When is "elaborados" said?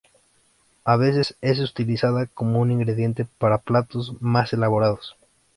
4.51-5.15